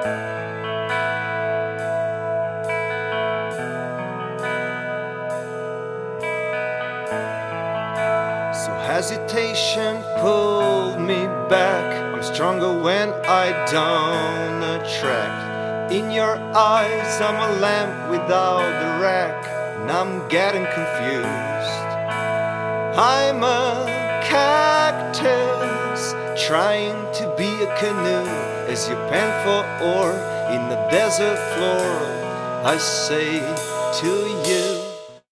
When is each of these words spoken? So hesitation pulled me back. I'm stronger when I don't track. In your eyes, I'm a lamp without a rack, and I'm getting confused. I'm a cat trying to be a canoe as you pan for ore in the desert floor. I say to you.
So 0.00 0.06
hesitation 8.86 10.02
pulled 10.20 11.00
me 11.00 11.26
back. 11.50 12.14
I'm 12.14 12.22
stronger 12.22 12.72
when 12.72 13.12
I 13.26 13.52
don't 13.70 14.50
track. 15.00 15.92
In 15.92 16.10
your 16.10 16.36
eyes, 16.54 17.20
I'm 17.20 17.36
a 17.36 17.60
lamp 17.60 18.10
without 18.10 18.60
a 18.60 19.02
rack, 19.02 19.44
and 19.80 19.90
I'm 19.90 20.26
getting 20.28 20.64
confused. 20.64 21.88
I'm 22.96 23.42
a 23.42 23.86
cat 24.24 24.69
trying 26.50 27.00
to 27.12 27.32
be 27.38 27.46
a 27.62 27.70
canoe 27.78 28.26
as 28.66 28.88
you 28.88 28.96
pan 29.06 29.30
for 29.44 29.62
ore 29.86 30.18
in 30.50 30.68
the 30.68 30.74
desert 30.90 31.38
floor. 31.54 31.90
I 32.66 32.76
say 32.76 33.38
to 34.00 34.10
you. 34.48 34.59